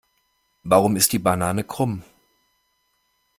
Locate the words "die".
1.13-1.19